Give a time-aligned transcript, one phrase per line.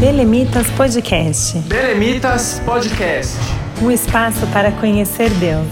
[0.00, 1.58] Belemitas Podcast.
[1.68, 3.36] Belemitas Podcast.
[3.82, 5.66] Um espaço para conhecer Deus.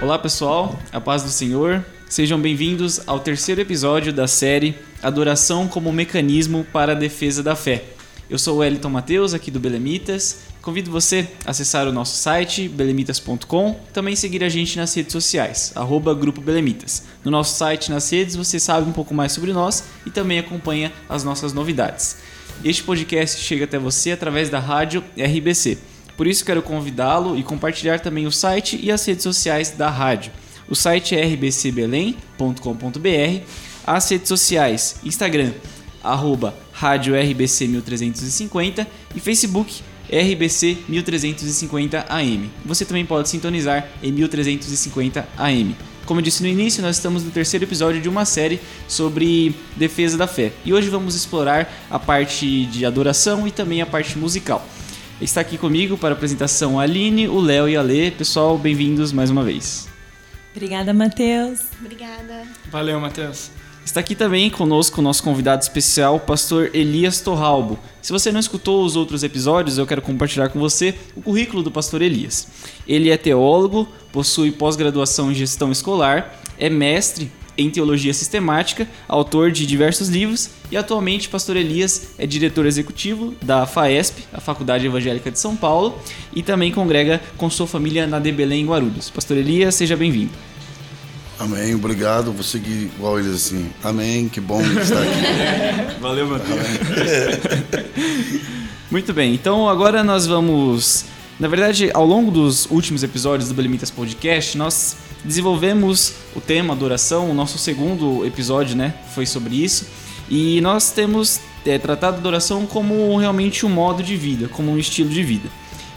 [0.00, 1.84] Olá pessoal, a paz do Senhor.
[2.08, 7.84] Sejam bem-vindos ao terceiro episódio da série Adoração como Mecanismo para a Defesa da Fé.
[8.30, 10.51] Eu sou o Wellington Mateus, aqui do Belemitas.
[10.62, 15.72] Convido você a acessar o nosso site, belemitas.com, também seguir a gente nas redes sociais,
[15.74, 17.02] arroba Grupo Belemitas.
[17.24, 20.92] No nosso site, nas redes, você sabe um pouco mais sobre nós e também acompanha
[21.08, 22.18] as nossas novidades.
[22.64, 25.78] Este podcast chega até você através da rádio RBC.
[26.16, 30.30] Por isso quero convidá-lo e compartilhar também o site e as redes sociais da rádio.
[30.68, 33.44] O site é rbcbelém.com.br,
[33.84, 35.54] as redes sociais, Instagram,
[36.04, 39.82] arroba rádio RBC 1350 e Facebook
[40.12, 42.50] RBC 1350 AM.
[42.66, 45.74] Você também pode sintonizar em 1350 AM.
[46.04, 50.18] Como eu disse no início, nós estamos no terceiro episódio de uma série sobre defesa
[50.18, 50.52] da fé.
[50.64, 54.66] E hoje vamos explorar a parte de adoração e também a parte musical.
[55.20, 58.10] Está aqui comigo para a apresentação a Aline, o Léo e a Lê.
[58.10, 59.88] Pessoal, bem-vindos mais uma vez.
[60.54, 61.60] Obrigada, Matheus.
[61.80, 62.42] Obrigada.
[62.70, 63.61] Valeu, Matheus.
[63.84, 67.78] Está aqui também conosco o nosso convidado especial, o pastor Elias Torralbo.
[68.00, 71.70] Se você não escutou os outros episódios, eu quero compartilhar com você o currículo do
[71.70, 72.48] pastor Elias.
[72.86, 79.66] Ele é teólogo, possui pós-graduação em gestão escolar, é mestre em teologia sistemática, autor de
[79.66, 85.38] diversos livros e atualmente pastor Elias é diretor executivo da FAESP, a Faculdade Evangélica de
[85.38, 85.98] São Paulo,
[86.34, 89.10] e também congrega com sua família na De Belém, em Guarulhos.
[89.10, 90.51] Pastor Elias, seja bem-vindo.
[91.42, 92.32] Amém, obrigado.
[92.32, 93.68] Vou seguir igual eles assim.
[93.82, 95.98] Amém, que bom estar aqui.
[96.00, 96.60] Valeu, Matheus.
[98.88, 101.04] Muito bem, então agora nós vamos.
[101.40, 107.28] Na verdade, ao longo dos últimos episódios do Belimitas Podcast, nós desenvolvemos o tema adoração.
[107.28, 109.88] O nosso segundo episódio, né, foi sobre isso.
[110.30, 115.10] E nós temos é, tratado adoração como realmente um modo de vida, como um estilo
[115.10, 115.48] de vida.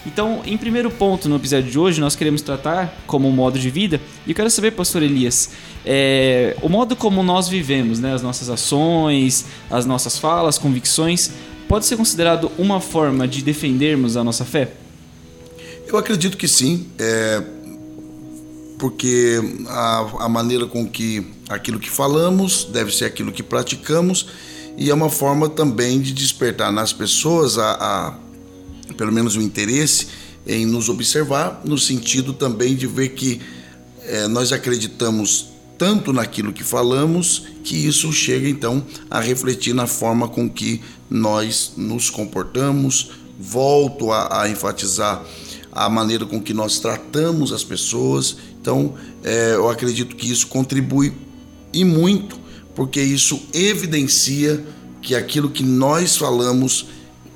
[0.06, 3.70] Então, em primeiro ponto no episódio de hoje, nós queremos tratar como um modo de
[3.70, 4.00] vida.
[4.26, 5.50] E eu quero saber, pastor Elias,
[5.84, 11.32] é, o modo como nós vivemos, né, as nossas ações, as nossas falas, convicções,
[11.68, 14.72] pode ser considerado uma forma de defendermos a nossa fé?
[15.88, 17.44] Eu acredito que sim, é,
[18.78, 24.28] porque a, a maneira com que aquilo que falamos deve ser aquilo que praticamos
[24.78, 28.25] e é uma forma também de despertar nas pessoas a, a
[28.98, 30.08] pelo menos o interesse
[30.46, 33.42] em nos observar, no sentido também de ver que
[34.04, 40.28] é, nós acreditamos tanto naquilo que falamos que isso chega então a refletir na forma
[40.28, 43.12] com que nós nos comportamos.
[43.38, 45.24] Volto a, a enfatizar
[45.72, 48.38] a maneira com que nós tratamos as pessoas.
[48.62, 51.14] Então, é, eu acredito que isso contribui
[51.74, 52.40] e muito,
[52.74, 54.64] porque isso evidencia
[55.02, 56.86] que aquilo que nós falamos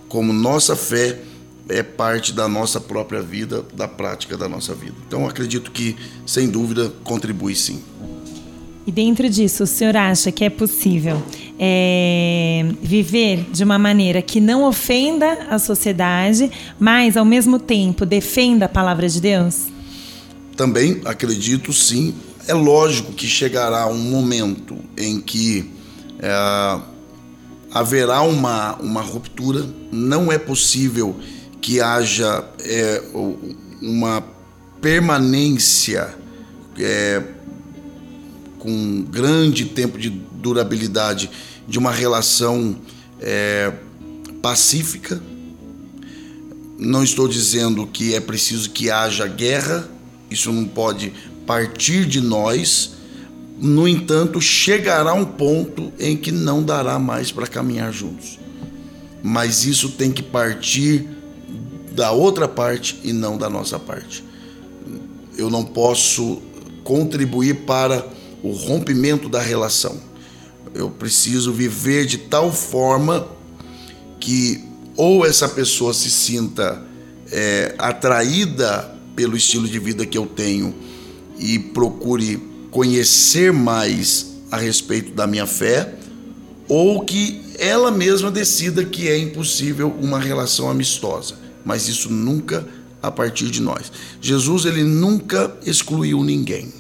[0.08, 1.22] como nossa fé
[1.70, 4.96] é parte da nossa própria vida, da prática da nossa vida.
[5.08, 7.82] Então, acredito que, sem dúvida, contribui sim.
[8.88, 11.22] E dentro disso, o senhor acha que é possível
[11.60, 18.66] é, viver de uma maneira que não ofenda a sociedade, mas ao mesmo tempo defenda
[18.66, 19.68] a palavra de Deus?
[20.56, 22.16] Também acredito sim.
[22.48, 25.70] É lógico que chegará um momento em que
[26.18, 26.80] é,
[27.72, 31.16] haverá uma, uma ruptura, não é possível
[31.62, 33.04] que haja é,
[33.82, 34.24] uma
[34.82, 36.16] permanência
[36.78, 37.22] é,
[38.58, 41.30] com grande tempo de durabilidade
[41.68, 42.76] de uma relação
[43.22, 43.74] é,
[44.42, 45.22] pacífica.
[46.78, 49.88] Não estou dizendo que é preciso que haja guerra,
[50.32, 51.14] isso não pode
[51.46, 52.94] partir de nós.
[53.60, 58.40] No entanto, chegará um ponto em que não dará mais para caminhar juntos.
[59.22, 61.06] Mas isso tem que partir
[62.00, 64.24] da outra parte e não da nossa parte.
[65.38, 66.42] Eu não posso
[66.82, 68.08] contribuir para
[68.42, 69.98] o rompimento da relação.
[70.74, 73.28] Eu preciso viver de tal forma
[74.18, 74.64] que
[74.96, 76.82] ou essa pessoa se sinta
[77.30, 80.74] é, atraída pelo estilo de vida que eu tenho
[81.38, 82.38] e procure
[82.72, 85.96] conhecer mais a respeito da minha fé,
[86.66, 92.66] ou que ela mesma decida que é impossível uma relação amistosa mas isso nunca
[93.02, 93.92] a partir de nós.
[94.22, 96.74] Jesus ele nunca excluiu ninguém,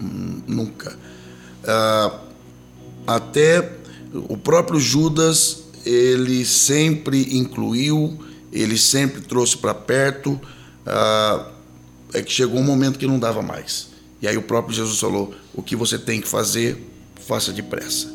[0.00, 0.96] hum, nunca.
[1.64, 2.20] Ah,
[3.06, 3.76] até
[4.28, 8.18] o próprio Judas ele sempre incluiu,
[8.52, 10.40] ele sempre trouxe para perto.
[10.84, 11.50] Ah,
[12.12, 13.88] é que chegou um momento que não dava mais.
[14.20, 16.76] E aí o próprio Jesus falou: o que você tem que fazer,
[17.26, 18.12] faça depressa.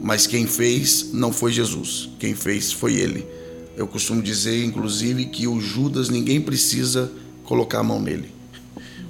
[0.00, 3.26] Mas quem fez não foi Jesus, quem fez foi ele.
[3.76, 7.10] Eu costumo dizer, inclusive, que o Judas ninguém precisa
[7.44, 8.32] colocar a mão nele.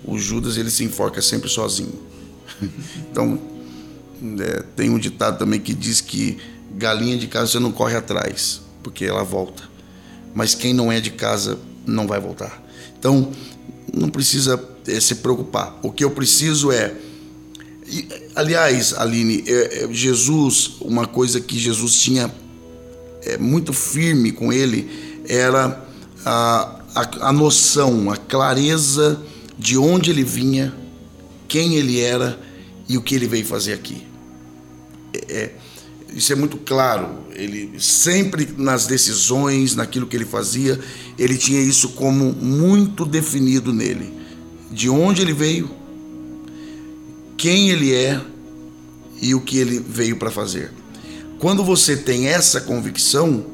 [0.04, 1.94] O Judas ele se enforca sempre sozinho.
[3.10, 3.38] Então
[4.40, 6.38] é, tem um ditado também que diz que
[6.76, 9.62] galinha de casa você não corre atrás, porque ela volta.
[10.34, 12.62] Mas quem não é de casa não vai voltar.
[12.98, 13.30] Então
[13.92, 15.78] não precisa é, se preocupar.
[15.82, 16.94] O que eu preciso é
[18.34, 22.32] aliás, Aline, é, é, Jesus, uma coisa que Jesus tinha
[23.24, 25.84] é, muito firme com ele era
[26.24, 29.20] a, a, a noção, a clareza
[29.58, 30.74] de onde ele vinha,
[31.48, 32.38] quem ele era
[32.88, 34.06] e o que ele veio fazer aqui.
[35.12, 35.52] É, é,
[36.12, 37.24] isso é muito claro.
[37.32, 40.78] Ele sempre nas decisões, naquilo que ele fazia,
[41.18, 44.12] ele tinha isso como muito definido nele.
[44.70, 45.70] De onde ele veio,
[47.36, 48.20] quem ele é
[49.20, 50.72] e o que ele veio para fazer.
[51.38, 53.44] Quando você tem essa convicção,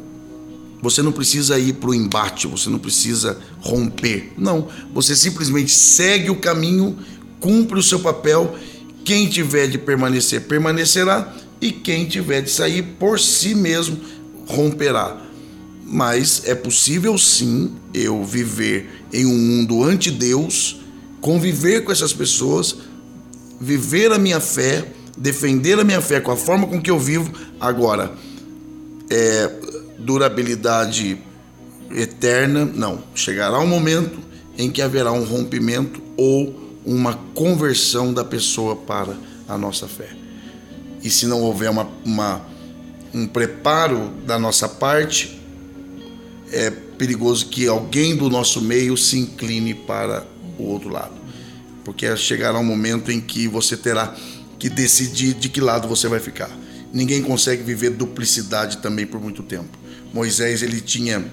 [0.82, 4.32] você não precisa ir para o embate, você não precisa romper.
[4.36, 6.96] Não, você simplesmente segue o caminho,
[7.38, 8.56] cumpre o seu papel.
[9.04, 13.98] Quem tiver de permanecer, permanecerá, e quem tiver de sair por si mesmo,
[14.46, 15.20] romperá.
[15.84, 20.80] Mas é possível sim eu viver em um mundo anti-Deus,
[21.20, 22.76] conviver com essas pessoas,
[23.60, 27.32] viver a minha fé, defender a minha fé com a forma com que eu vivo.
[27.60, 28.12] Agora,
[29.08, 29.50] é,
[29.98, 31.18] durabilidade
[31.92, 33.02] eterna, não.
[33.14, 34.18] Chegará um momento
[34.56, 36.54] em que haverá um rompimento ou
[36.84, 39.16] uma conversão da pessoa para
[39.48, 40.08] a nossa fé.
[41.02, 42.42] E se não houver uma, uma
[43.12, 45.40] um preparo da nossa parte,
[46.52, 50.26] é perigoso que alguém do nosso meio se incline para
[50.58, 51.14] o outro lado.
[51.84, 54.14] Porque chegará um momento em que você terá
[54.60, 56.50] que decidir de que lado você vai ficar.
[56.92, 59.78] Ninguém consegue viver duplicidade também por muito tempo.
[60.12, 61.24] Moisés ele tinha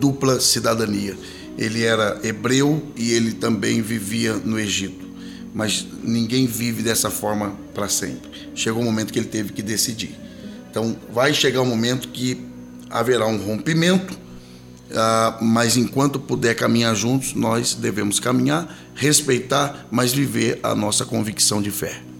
[0.00, 1.16] dupla cidadania.
[1.56, 5.06] Ele era hebreu e ele também vivia no Egito.
[5.54, 8.28] Mas ninguém vive dessa forma para sempre.
[8.56, 10.18] Chegou um momento que ele teve que decidir.
[10.68, 12.40] Então vai chegar um momento que
[12.90, 20.58] haverá um rompimento, uh, mas enquanto puder caminhar juntos, nós devemos caminhar, respeitar, mas viver
[20.62, 22.11] a nossa convicção de fé.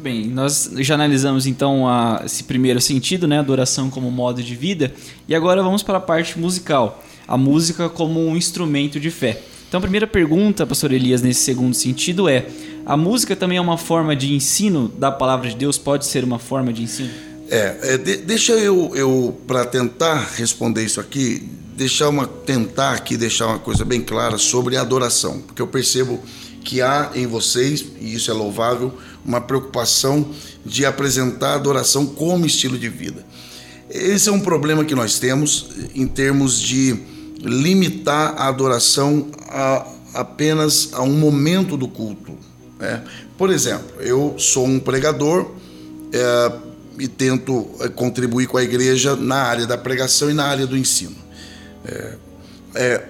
[0.00, 4.56] Muito bem, nós já analisamos então a, esse primeiro sentido, né, adoração como modo de
[4.56, 4.94] vida,
[5.28, 9.42] e agora vamos para a parte musical, a música como um instrumento de fé.
[9.68, 12.46] Então a primeira pergunta, pastor Elias, nesse segundo sentido é:
[12.86, 15.76] a música também é uma forma de ensino da palavra de Deus?
[15.76, 17.10] Pode ser uma forma de ensino?
[17.50, 21.46] É, é de, deixa eu, eu para tentar responder isso aqui,
[21.76, 26.18] deixar uma tentar aqui deixar uma coisa bem clara sobre adoração, porque eu percebo
[26.64, 28.92] que há em vocês, e isso é louvável,
[29.24, 30.30] uma preocupação
[30.64, 33.24] de apresentar a adoração como estilo de vida.
[33.88, 36.96] Esse é um problema que nós temos em termos de
[37.42, 42.36] limitar a adoração a, apenas a um momento do culto.
[42.78, 43.02] Né?
[43.36, 45.50] Por exemplo, eu sou um pregador
[46.12, 46.52] é,
[46.98, 50.76] e tento é, contribuir com a igreja na área da pregação e na área do
[50.76, 51.16] ensino.
[51.84, 52.14] É,
[52.74, 53.08] é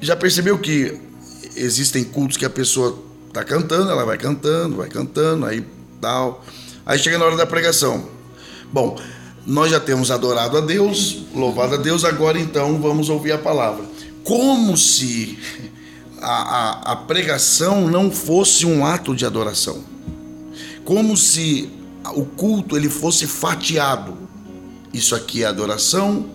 [0.00, 0.98] já percebeu que
[1.56, 5.64] existem cultos que a pessoa está cantando, ela vai cantando, vai cantando, aí
[6.00, 6.44] tal.
[6.84, 8.08] Aí chega na hora da pregação.
[8.72, 8.98] Bom,
[9.46, 13.84] nós já temos adorado a Deus, louvado a Deus, agora então vamos ouvir a palavra.
[14.24, 15.38] Como se
[16.20, 19.82] a, a, a pregação não fosse um ato de adoração.
[20.84, 21.70] Como se
[22.14, 24.16] o culto ele fosse fatiado.
[24.92, 26.26] Isso aqui é adoração,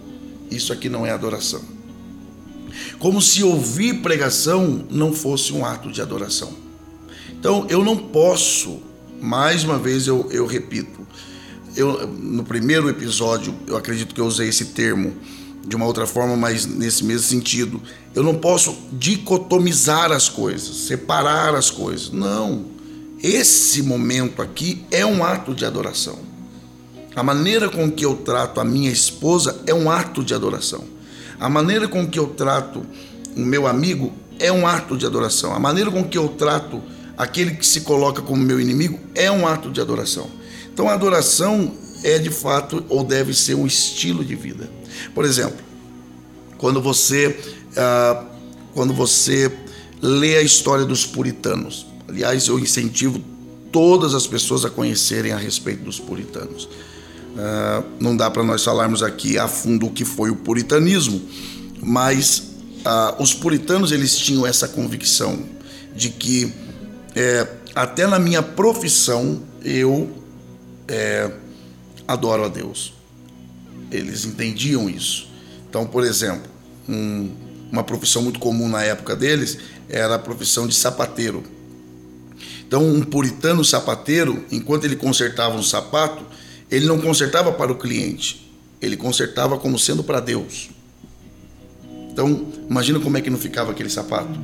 [0.49, 1.76] isso aqui não é adoração
[2.99, 6.53] como se ouvir pregação não fosse um ato de adoração.
[7.39, 8.79] Então eu não posso,
[9.21, 11.05] mais uma vez eu, eu repito,
[11.75, 15.13] eu, no primeiro episódio eu acredito que eu usei esse termo
[15.67, 17.81] de uma outra forma, mas nesse mesmo sentido.
[18.15, 22.09] Eu não posso dicotomizar as coisas, separar as coisas.
[22.09, 22.65] Não.
[23.21, 26.19] Esse momento aqui é um ato de adoração.
[27.13, 30.85] A maneira com que eu trato a minha esposa é um ato de adoração.
[31.39, 32.85] A maneira com que eu trato
[33.35, 35.53] o meu amigo é um ato de adoração.
[35.53, 36.81] A maneira com que eu trato
[37.17, 40.29] aquele que se coloca como meu inimigo é um ato de adoração.
[40.73, 44.69] Então a adoração é de fato ou deve ser um estilo de vida.
[45.13, 45.57] Por exemplo,
[46.57, 47.37] quando você
[47.75, 48.25] ah,
[48.73, 49.51] quando você
[50.01, 53.19] lê a história dos puritanos, aliás, eu incentivo
[53.71, 56.69] todas as pessoas a conhecerem a respeito dos puritanos.
[57.37, 61.21] Uh, não dá para nós falarmos aqui a fundo o que foi o puritanismo,
[61.79, 62.47] mas
[62.89, 65.43] ah, os puritanos eles tinham essa convicção
[65.93, 66.53] de que
[67.13, 70.09] é, até na minha profissão eu
[70.87, 71.29] é,
[72.07, 72.93] adoro a Deus.
[73.91, 75.29] Eles entendiam isso.
[75.69, 76.49] Então, por exemplo,
[76.87, 77.29] um,
[77.71, 79.57] uma profissão muito comum na época deles
[79.89, 81.43] era a profissão de sapateiro.
[82.65, 86.23] Então, um puritano sapateiro, enquanto ele consertava um sapato,
[86.69, 90.69] ele não consertava para o cliente, ele consertava como sendo para Deus.
[92.11, 94.39] Então, imagina como é que não ficava aquele sapato.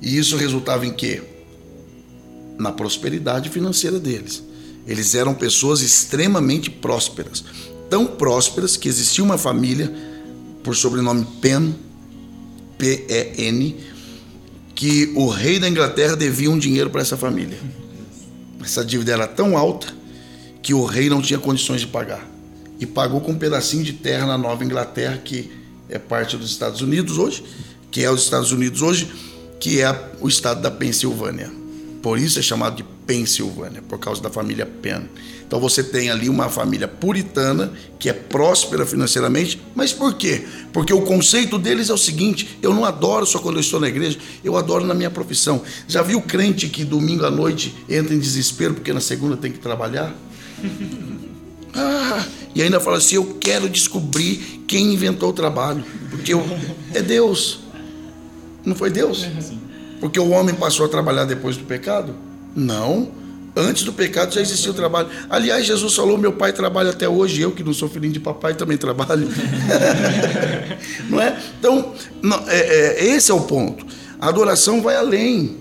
[0.00, 1.22] E isso resultava em quê?
[2.58, 4.42] Na prosperidade financeira deles.
[4.86, 7.44] Eles eram pessoas extremamente prósperas.
[7.88, 9.92] Tão prósperas que existia uma família,
[10.64, 11.72] por sobrenome Penn,
[12.78, 13.76] P-E-N,
[14.74, 17.58] que o rei da Inglaterra devia um dinheiro para essa família.
[18.60, 20.01] Essa dívida era tão alta
[20.62, 22.26] que o rei não tinha condições de pagar.
[22.78, 25.50] E pagou com um pedacinho de terra na Nova Inglaterra, que
[25.88, 27.44] é parte dos Estados Unidos hoje,
[27.90, 29.12] que é os Estados Unidos hoje,
[29.60, 31.50] que é o estado da Pensilvânia.
[32.00, 35.02] Por isso é chamado de Pensilvânia, por causa da família Penn.
[35.46, 40.46] Então você tem ali uma família puritana que é próspera financeiramente, mas por quê?
[40.72, 43.86] Porque o conceito deles é o seguinte: eu não adoro só quando eu estou na
[43.86, 45.62] igreja, eu adoro na minha profissão.
[45.86, 49.58] Já viu crente que domingo à noite entra em desespero porque na segunda tem que
[49.58, 50.12] trabalhar?
[51.74, 56.44] Ah, e ainda fala assim: eu quero descobrir quem inventou o trabalho, porque eu,
[56.92, 57.60] é Deus.
[58.64, 59.26] Não foi Deus?
[59.98, 62.14] Porque o homem passou a trabalhar depois do pecado?
[62.54, 63.10] Não.
[63.54, 65.08] Antes do pecado já existia o trabalho.
[65.28, 68.54] Aliás, Jesus falou: meu pai trabalha até hoje, eu que não sou filhinho de papai
[68.54, 69.28] também trabalho.
[71.08, 71.38] não é?
[71.58, 71.92] Então,
[72.22, 73.84] não, é, é, esse é o ponto.
[74.18, 75.58] A adoração vai além.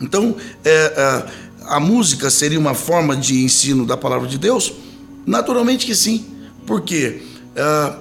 [0.00, 1.26] Então, é, é,
[1.68, 4.72] a música seria uma forma de ensino da palavra de Deus?
[5.26, 6.24] Naturalmente que sim.
[6.66, 7.22] Por quê?
[7.54, 7.94] É,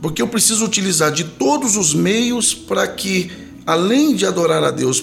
[0.00, 3.30] porque eu preciso utilizar de todos os meios para que,
[3.66, 5.02] além de adorar a Deus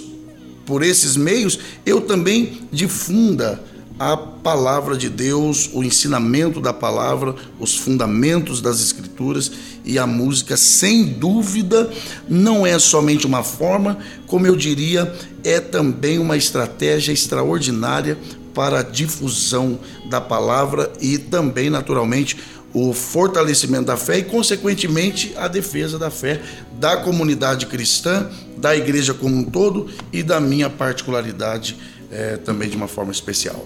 [0.65, 3.63] por esses meios, eu também difunda
[3.99, 9.51] a palavra de Deus, o ensinamento da palavra, os fundamentos das Escrituras
[9.87, 11.89] e a música, sem dúvida,
[12.27, 15.11] não é somente uma forma, como eu diria,
[15.43, 18.17] é também uma estratégia extraordinária
[18.53, 19.79] para a difusão
[20.09, 22.37] da palavra e também, naturalmente,
[22.73, 26.41] o fortalecimento da fé e, consequentemente, a defesa da fé
[26.79, 31.77] da comunidade cristã, da igreja como um todo e da minha particularidade
[32.11, 33.65] é, também de uma forma especial.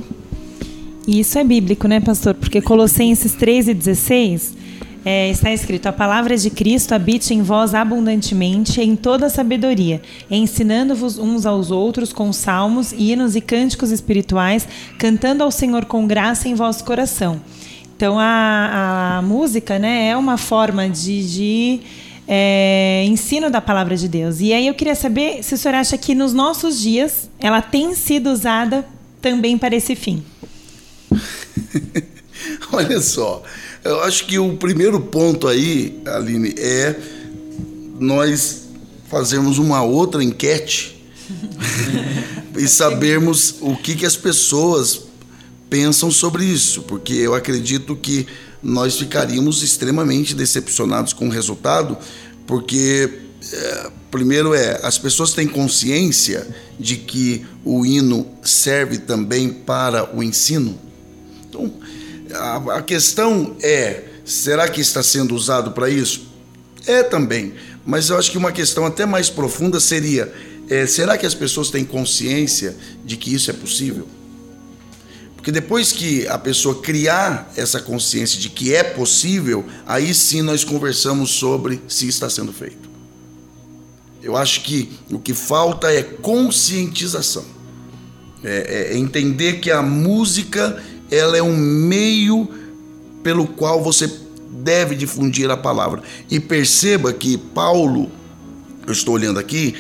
[1.08, 2.36] E isso é bíblico, né, pastor?
[2.36, 4.54] Porque Colossenses 3 e 16
[5.04, 11.18] é, está escrito: A palavra de Cristo habite em vós abundantemente, em toda sabedoria, ensinando-vos
[11.18, 14.68] uns aos outros com salmos, hinos e cânticos espirituais,
[14.98, 17.42] cantando ao Senhor com graça em vosso coração
[18.02, 21.80] então a, a música né, é uma forma de, de
[22.28, 24.40] é, ensino da palavra de Deus.
[24.40, 27.94] E aí eu queria saber se o senhor acha que nos nossos dias ela tem
[27.94, 28.84] sido usada
[29.22, 30.24] também para esse fim.
[32.74, 33.44] Olha só,
[33.84, 37.00] eu acho que o primeiro ponto aí, Aline, é
[38.00, 38.64] nós
[39.10, 41.04] fazermos uma outra enquete
[42.58, 45.02] e sabermos o que, que as pessoas
[45.70, 48.28] pensam sobre isso, porque eu acredito que
[48.62, 51.98] nós ficaríamos extremamente decepcionados com o resultado,
[52.46, 53.20] porque
[53.52, 56.48] é, primeiro é as pessoas têm consciência
[56.80, 60.78] de que o hino serve também para o ensino.
[62.34, 66.30] A, a questão é será que está sendo usado para isso?
[66.86, 67.54] É também,
[67.86, 70.34] mas eu acho que uma questão até mais profunda seria
[70.72, 74.08] é, será que as pessoas têm consciência de que isso é possível?
[75.36, 80.64] Porque depois que a pessoa criar essa consciência de que é possível, aí sim nós
[80.64, 82.90] conversamos sobre se está sendo feito.
[84.24, 87.44] Eu acho que o que falta é conscientização.
[88.44, 92.50] É, é entender que a música ela é um meio
[93.22, 94.10] pelo qual você
[94.50, 96.02] deve difundir a palavra.
[96.30, 98.10] E perceba que Paulo,
[98.88, 99.76] eu estou olhando aqui,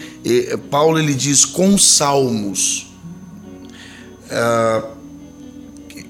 [0.69, 2.87] Paulo ele diz com salmos.
[4.25, 5.01] Uh,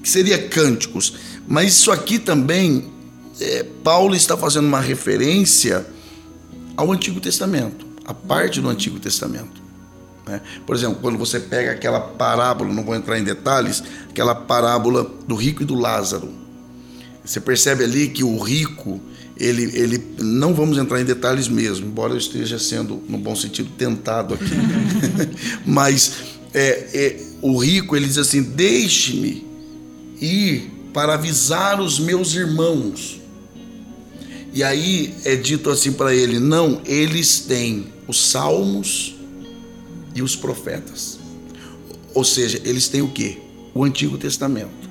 [0.02, 1.14] que seria cânticos.
[1.46, 2.90] Mas isso aqui também,
[3.40, 5.86] é, Paulo está fazendo uma referência
[6.76, 9.61] ao Antigo Testamento, a parte do Antigo Testamento.
[10.26, 10.40] Né?
[10.66, 15.34] Por exemplo, quando você pega aquela parábola, não vou entrar em detalhes, aquela parábola do
[15.34, 16.32] rico e do Lázaro.
[17.24, 19.00] Você percebe ali que o rico,
[19.36, 23.70] ele, ele não vamos entrar em detalhes mesmo, embora eu esteja sendo, no bom sentido,
[23.76, 24.54] tentado aqui.
[25.64, 26.14] Mas
[26.52, 29.46] é, é, o rico, ele diz assim: deixe-me
[30.20, 33.20] ir para avisar os meus irmãos.
[34.54, 39.16] E aí é dito assim para ele: não, eles têm os salmos
[40.14, 41.18] e os profetas.
[42.14, 43.38] Ou seja, eles têm o que?
[43.74, 44.90] O Antigo Testamento.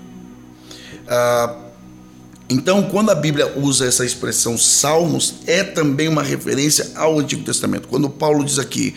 [1.08, 1.58] Ah,
[2.50, 7.88] então, quando a Bíblia usa essa expressão salmos, é também uma referência ao Antigo Testamento.
[7.88, 8.94] Quando Paulo diz aqui,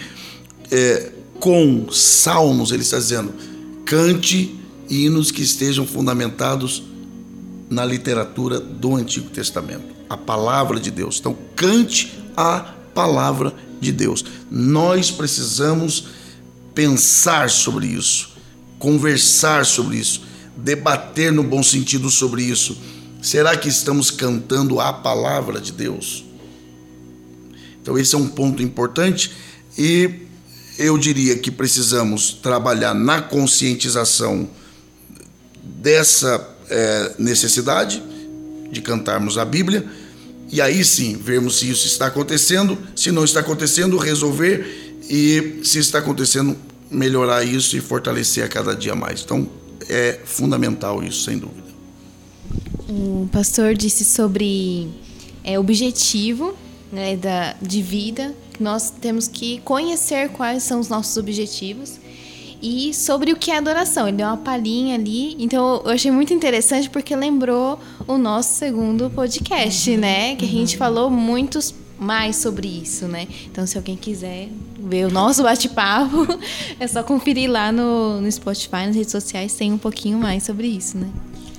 [0.72, 3.32] é, com salmos, ele está dizendo,
[3.84, 6.82] cante hinos que estejam fundamentados
[7.70, 11.18] na literatura do Antigo Testamento, a palavra de Deus.
[11.20, 14.24] Então, cante a palavra de Deus.
[14.50, 16.06] Nós precisamos
[16.74, 18.32] pensar sobre isso,
[18.78, 20.22] conversar sobre isso,
[20.56, 22.76] debater no bom sentido sobre isso.
[23.22, 26.24] Será que estamos cantando a palavra de Deus?
[27.80, 29.30] Então, esse é um ponto importante
[29.76, 30.26] e
[30.78, 34.48] eu diria que precisamos trabalhar na conscientização
[35.62, 38.02] dessa é, necessidade
[38.70, 39.88] de cantarmos a Bíblia
[40.54, 45.80] e aí sim vermos se isso está acontecendo, se não está acontecendo, resolver e se
[45.80, 46.56] está acontecendo,
[46.88, 49.22] melhorar isso e fortalecer a cada dia mais.
[49.22, 49.48] Então
[49.88, 51.66] é fundamental isso, sem dúvida.
[52.88, 54.88] O pastor disse sobre
[55.42, 56.54] é, objetivo
[56.92, 58.32] né, da, de vida.
[58.60, 61.98] Nós temos que conhecer quais são os nossos objetivos
[62.64, 64.08] e sobre o que é adoração.
[64.08, 65.36] Ele deu uma palhinha ali.
[65.38, 67.78] Então eu achei muito interessante porque lembrou
[68.08, 69.98] o nosso segundo podcast, uhum.
[69.98, 70.34] né?
[70.34, 73.28] Que a gente falou muitos mais sobre isso, né?
[73.44, 76.26] Então se alguém quiser ver o nosso bate-papo,
[76.80, 80.66] é só conferir lá no, no Spotify, nas redes sociais, tem um pouquinho mais sobre
[80.66, 81.08] isso, né?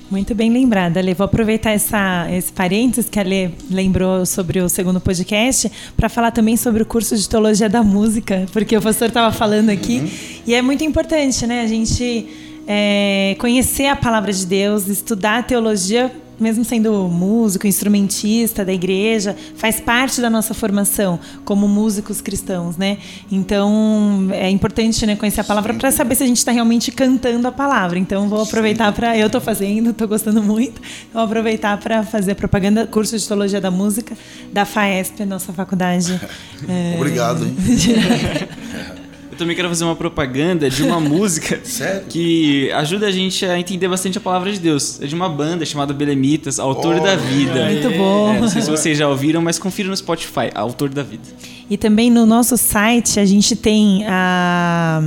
[0.10, 1.14] Muito bem lembrada, Ale.
[1.14, 6.32] Vou aproveitar essa, esse parênteses que a Ale lembrou sobre o segundo podcast para falar
[6.32, 10.00] também sobre o curso de Teologia da Música, porque o pastor estava falando aqui.
[10.00, 10.10] Uhum.
[10.46, 11.62] E é muito importante, né?
[11.62, 12.28] A gente
[12.68, 19.36] é, conhecer a palavra de Deus, estudar a teologia mesmo sendo músico, instrumentista da igreja,
[19.56, 22.98] faz parte da nossa formação como músicos cristãos, né?
[23.32, 27.48] Então é importante né, conhecer a palavra para saber se a gente está realmente cantando
[27.48, 27.98] a palavra.
[28.00, 30.82] Então vou aproveitar para eu estou fazendo, estou gostando muito,
[31.14, 34.16] vou aproveitar para fazer propaganda curso de teologia da música
[34.52, 36.20] da Faesp, nossa faculdade.
[36.68, 36.96] é...
[37.00, 37.46] Obrigado.
[37.46, 37.56] Hein?
[39.36, 41.60] Eu também quero fazer uma propaganda de uma música
[42.08, 45.02] que ajuda a gente a entender bastante a palavra de Deus.
[45.02, 47.66] É de uma banda chamada Belemitas, Autor oh, da Vida.
[47.66, 48.34] Muito bom.
[48.34, 51.24] É, não sei se vocês já ouviram, mas confira no Spotify, Autor da Vida.
[51.70, 55.02] E também no nosso site a gente tem a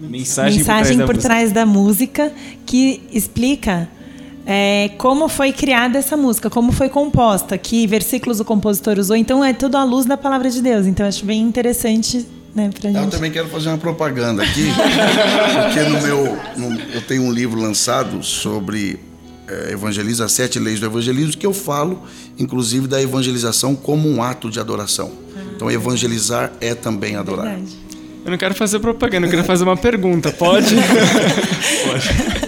[0.00, 2.32] mensagem, mensagem por, trás, por da trás da música
[2.64, 3.88] que explica
[4.46, 9.16] é, como foi criada essa música, como foi composta, que versículos o compositor usou.
[9.16, 10.86] Então é tudo à luz da palavra de Deus.
[10.86, 13.02] Então acho bem interessante né, pra gente.
[13.02, 14.66] Eu também quero fazer uma propaganda aqui,
[15.64, 18.98] porque no meu, no, eu tenho um livro lançado sobre
[19.46, 22.02] é, evangeliza as sete leis do evangelismo que eu falo,
[22.38, 25.12] inclusive da evangelização como um ato de adoração.
[25.54, 27.46] Então evangelizar é também adorar.
[27.46, 27.76] Verdade.
[28.24, 30.30] Eu não quero fazer propaganda, eu quero fazer uma pergunta.
[30.32, 30.74] Pode?
[31.86, 32.47] Pode.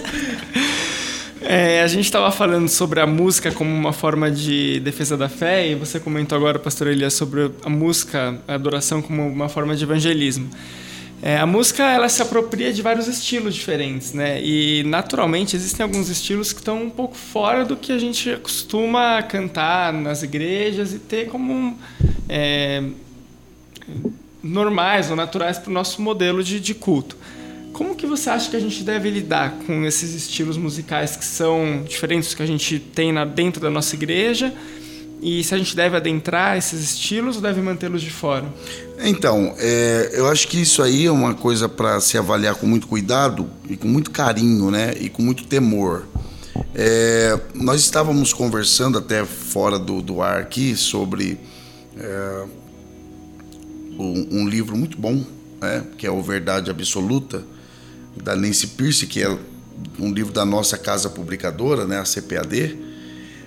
[1.53, 5.67] É, a gente estava falando sobre a música como uma forma de defesa da fé
[5.67, 9.83] e você comentou agora, pastor Elias, sobre a música, a adoração como uma forma de
[9.83, 10.49] evangelismo.
[11.21, 14.41] É, a música ela se apropria de vários estilos diferentes, né?
[14.41, 19.21] E naturalmente existem alguns estilos que estão um pouco fora do que a gente costuma
[19.21, 21.77] cantar nas igrejas e ter como
[22.29, 22.81] é,
[24.41, 27.17] normais ou naturais para o nosso modelo de, de culto.
[27.73, 31.83] Como que você acha que a gente deve lidar com esses estilos musicais que são
[31.87, 34.53] diferentes que a gente tem na, dentro da nossa igreja?
[35.21, 38.45] E se a gente deve adentrar esses estilos ou deve mantê-los de fora?
[38.99, 42.87] Então, é, eu acho que isso aí é uma coisa para se avaliar com muito
[42.87, 44.95] cuidado e com muito carinho, né?
[44.99, 46.07] E com muito temor.
[46.73, 51.37] É, nós estávamos conversando até fora do, do ar aqui sobre
[51.97, 52.45] é,
[53.99, 55.23] um, um, livro muito bom,
[55.59, 55.83] né?
[55.97, 57.43] que é o Verdade Absoluta,
[58.15, 59.37] da Nancy Pierce, que é
[59.99, 62.77] um livro da nossa casa publicadora, né, a CPAD,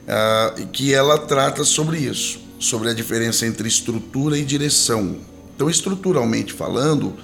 [0.05, 5.17] uh, que ela trata sobre isso, sobre a diferença entre estrutura e direção.
[5.55, 7.15] Então, estruturalmente falando,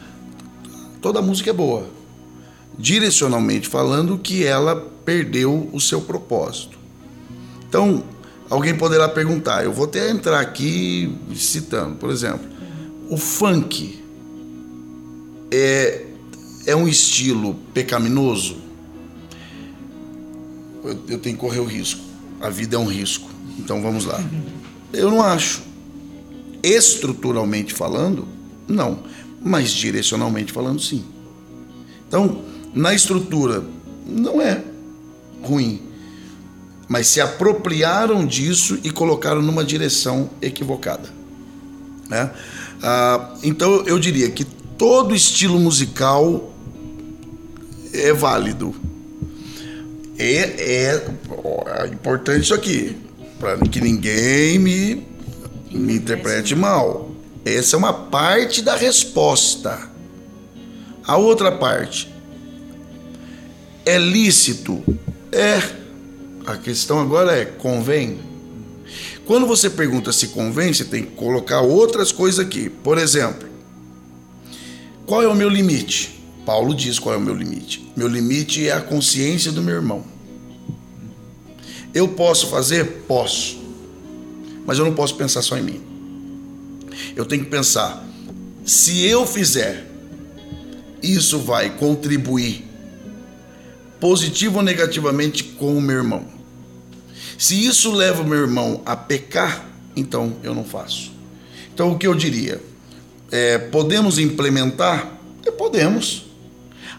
[1.00, 1.88] toda música é boa.
[2.78, 6.78] Direcionalmente falando, que ela perdeu o seu propósito.
[7.68, 8.04] Então,
[8.48, 12.48] alguém poderá perguntar, eu vou até entrar aqui citando, por exemplo,
[13.08, 14.00] o funk
[15.50, 16.06] é
[16.66, 18.56] é um estilo pecaminoso?
[20.84, 22.00] Eu, eu tenho que correr o risco.
[22.40, 23.28] A vida é um risco.
[23.58, 24.22] Então vamos lá.
[24.92, 25.62] Eu não acho.
[26.62, 28.26] Estruturalmente falando,
[28.68, 29.00] não.
[29.42, 31.04] Mas direcionalmente falando, sim.
[32.06, 32.42] Então,
[32.74, 33.64] na estrutura,
[34.06, 34.62] não é
[35.42, 35.80] ruim.
[36.90, 41.08] mas se apropriaram disso e colocaram numa direção equivocada.
[42.08, 42.28] Né?
[42.82, 46.49] Ah, então eu diria que todo estilo musical
[47.92, 48.74] é válido.
[50.18, 51.04] É, é,
[51.82, 52.96] é importante isso aqui,
[53.38, 55.06] para que ninguém me,
[55.70, 57.10] me interprete mal.
[57.44, 59.88] Essa é uma parte da resposta.
[61.06, 62.12] A outra parte
[63.84, 64.82] é lícito?
[65.32, 65.60] É.
[66.46, 68.18] A questão agora é: convém?
[69.24, 72.68] Quando você pergunta se convém, você tem que colocar outras coisas aqui.
[72.68, 73.48] Por exemplo,
[75.06, 76.19] qual é o meu limite?
[76.50, 77.92] Paulo diz qual é o meu limite.
[77.94, 80.04] Meu limite é a consciência do meu irmão.
[81.94, 83.04] Eu posso fazer?
[83.06, 83.56] Posso.
[84.66, 85.80] Mas eu não posso pensar só em mim.
[87.14, 88.04] Eu tenho que pensar:
[88.64, 89.86] se eu fizer,
[91.00, 92.64] isso vai contribuir
[94.00, 96.24] positivo ou negativamente com o meu irmão.
[97.38, 101.12] Se isso leva o meu irmão a pecar, então eu não faço.
[101.72, 102.60] Então o que eu diria?
[103.30, 105.16] É, podemos implementar?
[105.46, 106.28] É, podemos.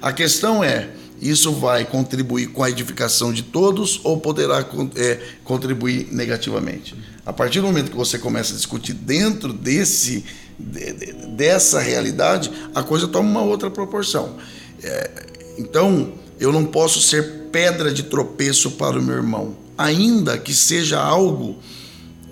[0.01, 0.89] A questão é:
[1.21, 6.95] isso vai contribuir com a edificação de todos ou poderá é, contribuir negativamente?
[7.23, 10.25] A partir do momento que você começa a discutir dentro desse,
[10.57, 14.37] dessa realidade, a coisa toma uma outra proporção.
[14.81, 15.25] É,
[15.59, 20.99] então, eu não posso ser pedra de tropeço para o meu irmão, ainda que seja
[20.99, 21.59] algo.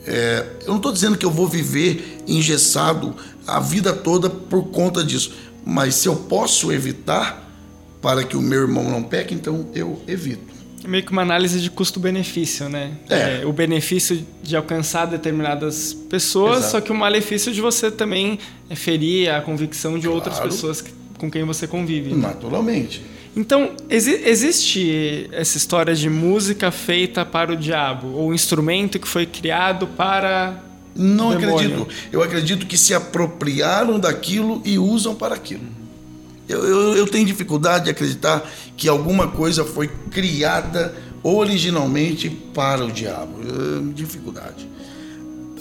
[0.07, 5.03] É, eu não estou dizendo que eu vou viver engessado a vida toda por conta
[5.03, 7.48] disso, mas se eu posso evitar
[8.01, 10.57] para que o meu irmão não peque, então eu evito.
[10.83, 12.91] É meio que uma análise de custo-benefício, né?
[13.09, 13.41] É.
[13.41, 13.45] é.
[13.45, 16.71] O benefício de alcançar determinadas pessoas, Exato.
[16.71, 20.49] só que o malefício de você também é ferir a convicção de outras Claro.
[20.51, 22.13] pessoas que- com quem você convive.
[22.15, 23.01] Naturalmente.
[23.35, 29.07] Então, exi- existe essa história de música feita para o diabo, ou um instrumento que
[29.07, 30.63] foi criado para.
[30.95, 31.87] Não acredito.
[32.11, 35.61] Eu acredito que se apropriaram daquilo e usam para aquilo.
[36.49, 42.91] Eu, eu, eu tenho dificuldade de acreditar que alguma coisa foi criada originalmente para o
[42.91, 43.41] diabo.
[43.43, 44.67] Eu- dificuldade.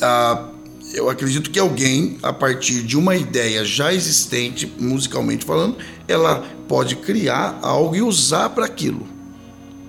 [0.01, 0.49] Ah,
[0.95, 6.97] eu acredito que alguém, a partir de uma ideia já existente, musicalmente falando, ela pode
[6.97, 9.07] criar algo e usar para aquilo.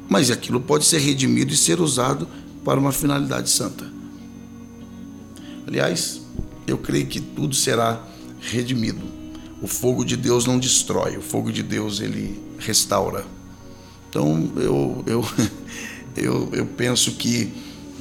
[0.10, 2.28] Mas aquilo pode ser redimido e ser usado
[2.66, 3.88] para uma finalidade santa.
[5.66, 6.22] Aliás,
[6.68, 8.04] eu creio que tudo será
[8.42, 9.19] redimido.
[9.62, 13.26] O fogo de Deus não destrói, o fogo de Deus ele restaura.
[14.10, 15.26] Então eu, eu,
[16.16, 17.52] eu, eu penso que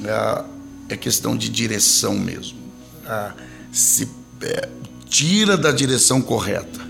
[0.05, 0.45] ah,
[0.89, 2.59] é questão de direção mesmo.
[3.05, 3.35] Ah,
[3.73, 4.09] se
[4.43, 4.69] é,
[5.09, 6.87] tira da direção correta.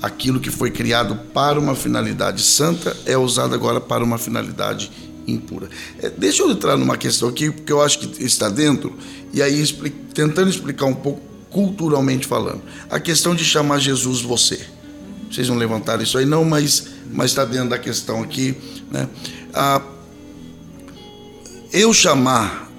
[0.00, 4.92] Aquilo que foi criado para uma finalidade santa é usado agora para uma finalidade
[5.26, 5.68] impura.
[6.00, 8.96] É, deixa eu entrar numa questão aqui, porque eu acho que está dentro,
[9.32, 9.66] e aí
[10.14, 11.20] tentando explicar um pouco
[11.50, 12.62] culturalmente falando.
[12.90, 14.60] A questão de chamar Jesus você.
[15.30, 18.56] Vocês não levantaram isso aí, não, mas mas está dentro da questão aqui.
[18.90, 19.08] Né?
[19.54, 19.82] Ah,
[21.72, 22.70] eu chamar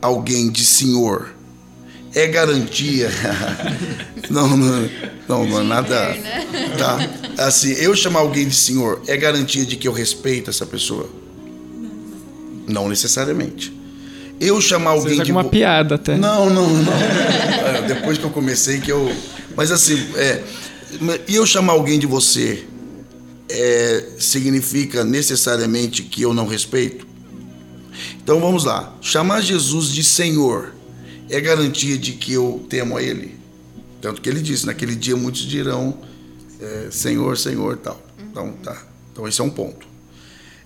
[0.00, 1.34] alguém de senhor
[2.14, 3.10] é garantia.
[4.30, 4.90] não, não,
[5.28, 6.16] não, não nada.
[6.78, 7.44] Tá.
[7.44, 11.08] Assim, eu chamar alguém de senhor é garantia de que eu respeito essa pessoa?
[12.66, 13.72] Não necessariamente.
[14.44, 16.16] Eu chamar alguém é de uma piada até.
[16.16, 16.92] não, não, não.
[17.64, 19.10] É, Depois que eu comecei que eu.
[19.56, 20.42] Mas assim, é.
[21.26, 22.64] E eu chamar alguém de você
[23.48, 27.06] é, significa necessariamente que eu não respeito?
[28.22, 28.94] Então vamos lá.
[29.00, 30.74] Chamar Jesus de Senhor
[31.30, 33.34] é garantia de que eu temo a Ele?
[34.00, 35.96] Tanto que ele disse, naquele dia muitos dirão
[36.60, 38.00] é, Senhor, Senhor tal.
[38.30, 38.76] Então tá.
[39.10, 39.86] Então esse é um ponto.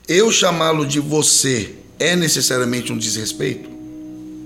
[0.09, 3.69] Eu chamá-lo de você é necessariamente um desrespeito?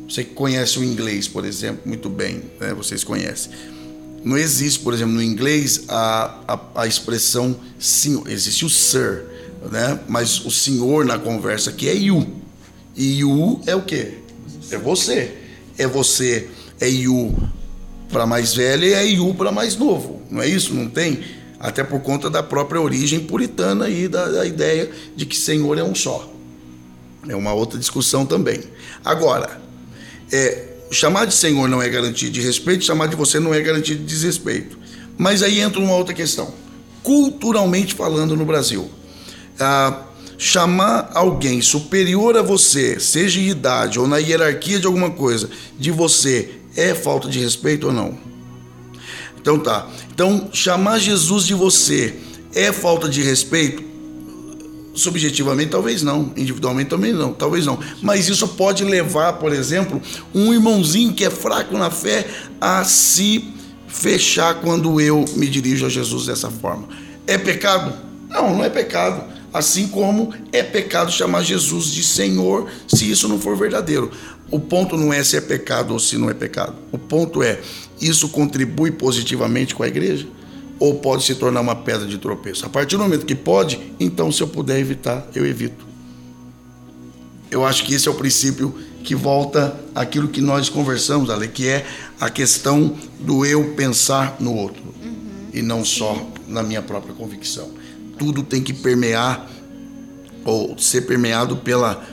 [0.08, 2.74] Você que conhece o inglês, por exemplo, muito bem, né?
[2.74, 3.52] vocês conhecem.
[4.24, 8.30] Não existe, por exemplo, no inglês a, a, a expressão senhor.
[8.30, 9.24] Existe o sir,
[9.70, 9.98] né?
[10.08, 12.26] mas o senhor na conversa aqui é you.
[12.94, 14.18] E you é o quê?
[14.70, 15.34] É você.
[15.78, 16.48] É você,
[16.80, 17.34] é you
[18.10, 20.20] para mais velho e é you para mais novo.
[20.30, 20.74] Não é isso?
[20.74, 21.20] Não tem?
[21.58, 25.82] Até por conta da própria origem puritana aí, da, da ideia de que senhor é
[25.82, 26.31] um só.
[27.28, 28.60] É uma outra discussão também.
[29.04, 29.60] Agora,
[30.30, 33.94] é, chamar de senhor não é garantia de respeito, chamar de você não é garantia
[33.94, 34.78] de desrespeito.
[35.16, 36.52] Mas aí entra uma outra questão.
[37.02, 38.90] Culturalmente falando no Brasil,
[39.58, 40.02] ah,
[40.38, 45.90] chamar alguém superior a você, seja em idade ou na hierarquia de alguma coisa, de
[45.90, 48.18] você, é falta de respeito ou não?
[49.40, 49.88] Então tá.
[50.12, 52.14] Então, chamar Jesus de você
[52.54, 53.91] é falta de respeito?
[54.94, 56.32] Subjetivamente, talvez não.
[56.36, 57.32] Individualmente, também não.
[57.32, 57.78] Talvez não.
[58.02, 60.00] Mas isso pode levar, por exemplo,
[60.34, 62.26] um irmãozinho que é fraco na fé
[62.60, 63.52] a se
[63.88, 66.88] fechar quando eu me dirijo a Jesus dessa forma.
[67.26, 67.92] É pecado?
[68.28, 69.32] Não, não é pecado.
[69.52, 74.10] Assim como é pecado chamar Jesus de Senhor, se isso não for verdadeiro.
[74.50, 76.74] O ponto não é se é pecado ou se não é pecado.
[76.90, 77.60] O ponto é,
[78.00, 80.26] isso contribui positivamente com a igreja?
[80.82, 82.66] Ou pode se tornar uma pedra de tropeço?
[82.66, 85.86] A partir do momento que pode, então se eu puder evitar, eu evito.
[87.48, 91.68] Eu acho que esse é o princípio que volta àquilo que nós conversamos, Ale, que
[91.68, 91.86] é
[92.18, 95.50] a questão do eu pensar no outro uhum.
[95.54, 97.70] e não só na minha própria convicção.
[98.18, 99.48] Tudo tem que permear
[100.44, 102.04] ou ser permeado pela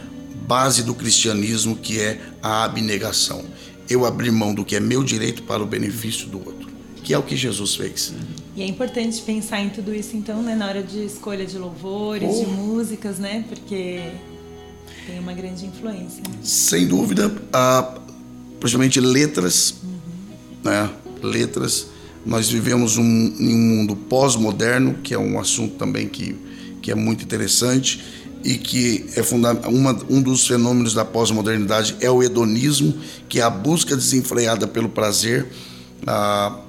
[0.48, 3.44] base do cristianismo, que é a abnegação.
[3.90, 6.70] Eu abrir mão do que é meu direito para o benefício do outro,
[7.04, 8.14] que é o que Jesus fez.
[8.60, 12.30] E é importante pensar em tudo isso, então, né, na hora de escolha de louvores,
[12.30, 12.44] oh.
[12.44, 13.46] de músicas, né?
[13.48, 14.02] Porque
[15.08, 16.22] tem uma grande influência.
[16.28, 16.36] Né?
[16.44, 17.32] Sem dúvida,
[18.60, 19.90] principalmente letras, uhum.
[20.62, 20.90] né?
[21.24, 21.88] Letras.
[22.26, 23.04] Nós vivemos um,
[23.40, 26.36] em um mundo pós-moderno, que é um assunto também que,
[26.82, 28.04] que é muito interessante
[28.44, 29.22] e que é
[29.70, 32.94] uma, um dos fenômenos da pós-modernidade é o hedonismo,
[33.30, 35.48] que é a busca desenfreada pelo prazer.
[36.06, 36.60] Ah,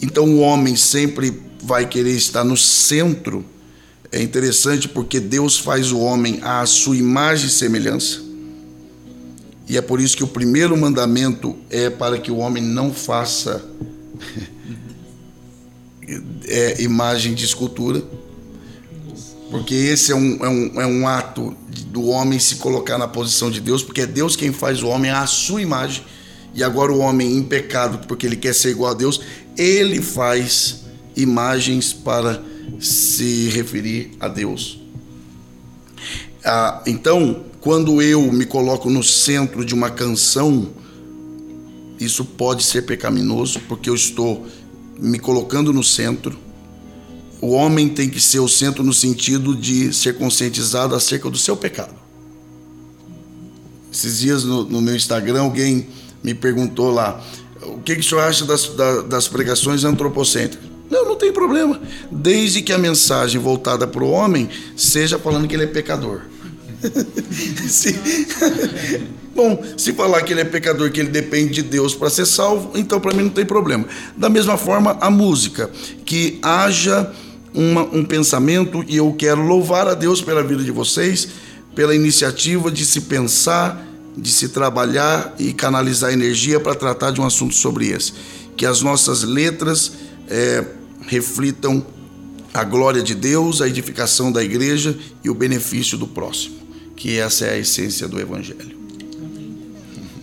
[0.00, 3.44] então o homem sempre vai querer estar no centro
[4.12, 8.24] é interessante porque Deus faz o homem à sua imagem e semelhança.
[9.68, 13.64] E é por isso que o primeiro mandamento é para que o homem não faça
[16.46, 18.02] é, imagem de escultura.
[19.50, 21.56] Porque esse é um, é, um, é um ato
[21.88, 25.10] do homem se colocar na posição de Deus, porque é Deus quem faz o homem
[25.10, 26.04] à sua imagem.
[26.54, 29.20] E agora o homem em pecado, porque ele quer ser igual a Deus,
[29.56, 30.84] ele faz
[31.16, 32.42] imagens para
[32.80, 34.80] se referir a Deus.
[36.44, 40.68] Ah, então, quando eu me coloco no centro de uma canção,
[41.98, 44.46] isso pode ser pecaminoso, porque eu estou
[44.98, 46.38] me colocando no centro.
[47.40, 51.56] O homem tem que ser o centro no sentido de ser conscientizado acerca do seu
[51.56, 51.94] pecado.
[53.92, 55.88] Esses dias no, no meu Instagram, alguém
[56.22, 57.24] me perguntou lá:
[57.74, 58.70] o que, que o senhor acha das,
[59.08, 60.76] das pregações antropocêntricas?
[60.90, 61.80] Não, não tem problema.
[62.10, 66.22] Desde que a mensagem voltada para o homem seja falando que ele é pecador.
[67.68, 67.98] se,
[69.34, 72.72] bom, se falar que ele é pecador, que ele depende de Deus para ser salvo,
[72.74, 73.84] então para mim não tem problema.
[74.16, 75.70] Da mesma forma, a música,
[76.04, 77.12] que haja
[77.52, 81.28] uma, um pensamento, e eu quero louvar a Deus pela vida de vocês,
[81.74, 83.84] pela iniciativa de se pensar,
[84.16, 88.12] de se trabalhar e canalizar energia para tratar de um assunto sobre esse.
[88.56, 89.92] Que as nossas letras
[90.28, 90.64] é,
[91.06, 91.84] reflitam
[92.54, 96.56] a glória de Deus, a edificação da igreja e o benefício do próximo,
[96.96, 98.76] que essa é a essência do Evangelho.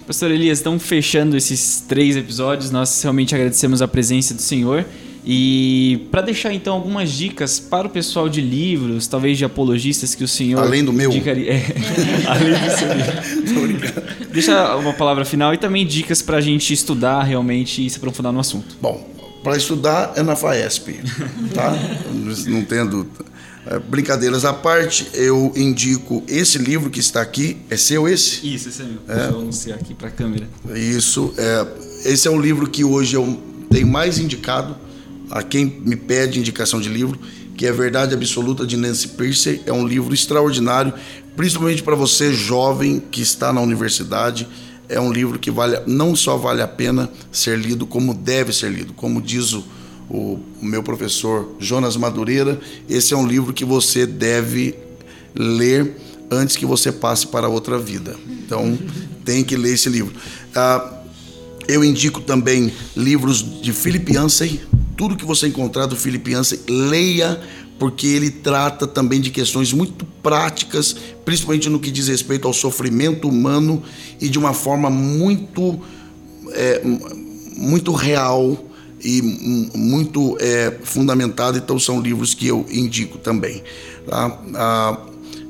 [0.07, 4.85] Pastor Elias, então fechando esses três episódios, nós realmente agradecemos a presença do Senhor.
[5.25, 10.23] E para deixar então algumas dicas para o pessoal de livros, talvez de apologistas que
[10.23, 10.61] o senhor.
[10.61, 11.09] Além do meu.
[11.11, 11.65] Dicaria, é,
[12.27, 14.27] além do seu.
[14.33, 18.33] Deixa uma palavra final e também dicas para a gente estudar realmente e se aprofundar
[18.33, 18.75] no assunto.
[18.81, 19.07] Bom,
[19.43, 20.99] para estudar é na FAESP,
[21.53, 21.73] tá?
[22.47, 23.07] Não tendo
[23.65, 27.57] é, brincadeiras à parte, eu indico esse livro que está aqui.
[27.69, 28.45] É seu esse?
[28.53, 28.99] Isso, esse é meu.
[29.07, 29.27] É.
[29.29, 30.47] Vou anunciar aqui para a câmera.
[30.75, 31.33] Isso.
[31.37, 31.67] É,
[32.05, 34.75] esse é o livro que hoje eu tenho mais indicado
[35.33, 37.19] a quem me pede indicação de livro,
[37.57, 39.61] que é Verdade Absoluta de Nancy Pierce.
[39.65, 40.93] É um livro extraordinário,
[41.35, 44.47] principalmente para você jovem que está na universidade
[44.89, 48.71] é um livro que vale, não só vale a pena ser lido, como deve ser
[48.71, 48.93] lido.
[48.93, 49.63] Como diz o,
[50.09, 54.75] o, meu professor Jonas Madureira, esse é um livro que você deve
[55.33, 55.97] ler
[56.29, 58.15] antes que você passe para outra vida.
[58.45, 58.77] Então,
[59.23, 60.13] tem que ler esse livro.
[60.53, 61.01] Ah,
[61.67, 64.61] eu indico também livros de Philip Yancey.
[64.95, 67.41] Tudo que você encontrar do Yancey, leia
[67.79, 73.27] porque ele trata também de questões muito práticas, principalmente no que diz respeito ao sofrimento
[73.27, 73.83] humano
[74.21, 75.81] e de uma forma muito,
[76.51, 76.81] é,
[77.57, 78.63] muito real
[79.03, 81.57] e muito é, fundamentada.
[81.57, 83.61] Então, são livros que eu indico também.
[84.07, 84.41] Tá?
[84.55, 85.01] Ah,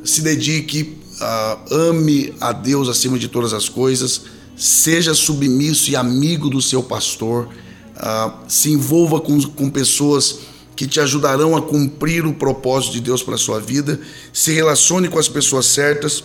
[0.04, 4.24] se dedique, ah, ame a Deus acima de todas as coisas,
[4.56, 7.50] seja submisso e amigo do seu pastor,
[7.98, 10.40] ah, se envolva com, com pessoas
[10.76, 14.00] que te ajudarão a cumprir o propósito de Deus para a sua vida.
[14.32, 16.24] Se relacione com as pessoas certas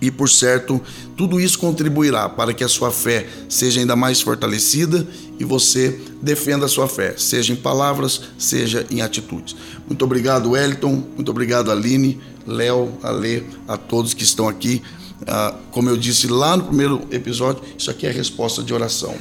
[0.00, 0.80] e, por certo,
[1.16, 5.06] tudo isso contribuirá para que a sua fé seja ainda mais fortalecida
[5.38, 9.54] e você defenda a sua fé, seja em palavras, seja em atitudes.
[9.86, 11.04] Muito obrigado, Wellington.
[11.14, 12.20] Muito obrigado, Aline.
[12.46, 14.82] Léo, Ale, a todos que estão aqui.
[15.26, 19.14] Ah, como eu disse lá no primeiro episódio, isso aqui é resposta de oração.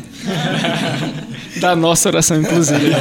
[1.60, 2.92] da nossa oração, inclusive.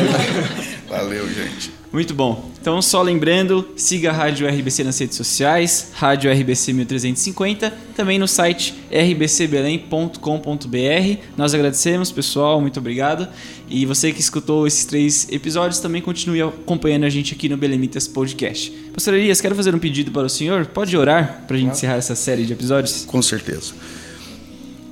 [0.88, 1.77] Valeu, gente.
[1.90, 2.50] Muito bom.
[2.60, 8.28] Então, só lembrando, siga a Rádio RBC nas redes sociais, Rádio RBC 1350, também no
[8.28, 11.22] site rbcbelém.com.br.
[11.34, 13.26] Nós agradecemos, pessoal, muito obrigado.
[13.70, 18.06] E você que escutou esses três episódios, também continue acompanhando a gente aqui no Belemitas
[18.06, 18.70] Podcast.
[18.92, 20.66] Pastor Elias, quero fazer um pedido para o senhor.
[20.66, 23.06] Pode orar para a gente encerrar essa série de episódios?
[23.06, 23.72] Com certeza.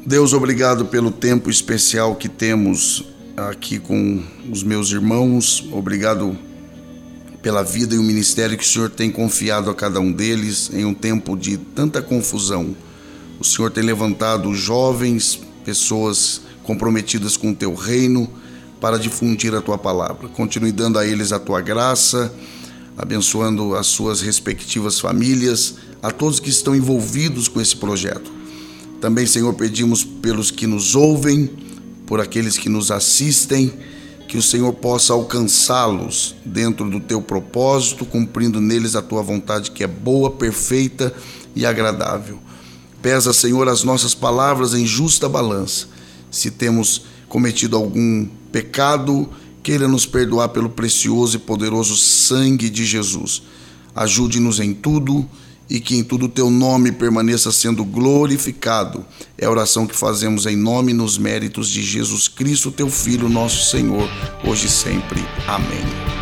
[0.06, 3.04] Deus, obrigado pelo tempo especial que temos
[3.36, 5.68] aqui com os meus irmãos.
[5.72, 6.38] Obrigado
[7.46, 10.84] pela vida e o ministério que o Senhor tem confiado a cada um deles em
[10.84, 12.74] um tempo de tanta confusão.
[13.38, 18.28] O Senhor tem levantado jovens, pessoas comprometidas com o teu reino
[18.80, 20.26] para difundir a tua palavra.
[20.26, 22.34] Continue dando a eles a tua graça,
[22.98, 28.28] abençoando as suas respectivas famílias, a todos que estão envolvidos com esse projeto.
[29.00, 31.48] Também, Senhor, pedimos pelos que nos ouvem,
[32.06, 33.72] por aqueles que nos assistem
[34.26, 39.84] que o Senhor possa alcançá-los dentro do teu propósito, cumprindo neles a tua vontade que
[39.84, 41.14] é boa, perfeita
[41.54, 42.38] e agradável.
[43.00, 45.86] Pesa, Senhor, as nossas palavras em justa balança.
[46.30, 49.28] Se temos cometido algum pecado,
[49.62, 53.42] queira nos perdoar pelo precioso e poderoso sangue de Jesus.
[53.94, 55.28] Ajude-nos em tudo
[55.68, 59.04] e que em tudo o teu nome permaneça sendo glorificado.
[59.36, 63.28] É a oração que fazemos em nome e nos méritos de Jesus Cristo, teu Filho,
[63.28, 64.08] nosso Senhor,
[64.44, 65.24] hoje e sempre.
[65.46, 66.16] Amém.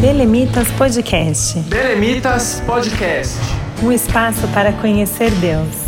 [0.00, 1.58] Belemitas Podcast.
[1.60, 3.36] Belemitas Podcast.
[3.82, 5.87] Um espaço para conhecer Deus.